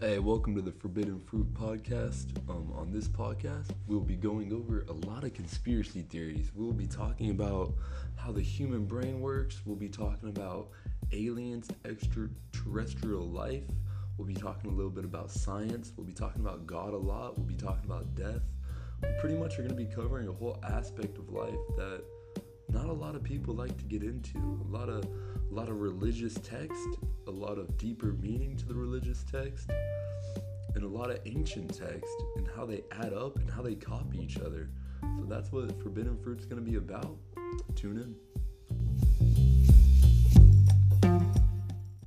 Hey, 0.00 0.18
welcome 0.18 0.54
to 0.54 0.62
the 0.62 0.72
Forbidden 0.72 1.20
Fruit 1.20 1.52
podcast. 1.52 2.34
Um, 2.48 2.72
on 2.74 2.90
this 2.90 3.06
podcast, 3.06 3.68
we'll 3.86 4.00
be 4.00 4.16
going 4.16 4.50
over 4.50 4.86
a 4.88 4.94
lot 5.06 5.24
of 5.24 5.34
conspiracy 5.34 6.00
theories. 6.00 6.50
We'll 6.54 6.72
be 6.72 6.86
talking 6.86 7.28
about 7.32 7.74
how 8.16 8.32
the 8.32 8.40
human 8.40 8.86
brain 8.86 9.20
works. 9.20 9.60
We'll 9.66 9.76
be 9.76 9.90
talking 9.90 10.30
about 10.30 10.70
aliens, 11.12 11.68
extraterrestrial 11.84 13.28
life. 13.28 13.64
We'll 14.16 14.26
be 14.26 14.32
talking 14.32 14.70
a 14.70 14.74
little 14.74 14.90
bit 14.90 15.04
about 15.04 15.30
science. 15.30 15.92
We'll 15.94 16.06
be 16.06 16.14
talking 16.14 16.40
about 16.40 16.66
God 16.66 16.94
a 16.94 16.96
lot. 16.96 17.36
We'll 17.36 17.46
be 17.46 17.54
talking 17.54 17.84
about 17.84 18.14
death. 18.14 18.40
We 19.02 19.08
pretty 19.20 19.36
much 19.36 19.58
are 19.58 19.62
going 19.62 19.68
to 19.68 19.74
be 19.74 19.84
covering 19.84 20.28
a 20.28 20.32
whole 20.32 20.58
aspect 20.66 21.18
of 21.18 21.28
life 21.28 21.60
that 21.76 22.02
not 22.72 22.86
a 22.86 22.92
lot 22.92 23.14
of 23.14 23.22
people 23.22 23.54
like 23.54 23.76
to 23.78 23.84
get 23.84 24.02
into. 24.02 24.38
A 24.38 24.70
lot 24.70 24.88
of 24.88 25.04
a 25.04 25.54
lot 25.54 25.68
of 25.68 25.80
religious 25.80 26.34
text, 26.34 26.88
a 27.26 27.30
lot 27.30 27.58
of 27.58 27.76
deeper 27.76 28.14
meaning 28.20 28.56
to 28.56 28.66
the 28.66 28.74
religious 28.74 29.24
text, 29.24 29.70
and 30.74 30.84
a 30.84 30.88
lot 30.88 31.10
of 31.10 31.18
ancient 31.26 31.76
text 31.76 32.14
and 32.36 32.48
how 32.54 32.64
they 32.64 32.82
add 32.92 33.12
up 33.12 33.36
and 33.38 33.50
how 33.50 33.62
they 33.62 33.74
copy 33.74 34.22
each 34.22 34.38
other. 34.38 34.70
So 35.02 35.24
that's 35.28 35.50
what 35.50 35.80
Forbidden 35.82 36.16
Fruit's 36.22 36.44
going 36.44 36.64
to 36.64 36.70
be 36.70 36.76
about. 36.76 37.16
Tune 37.74 37.98
in. 37.98 38.29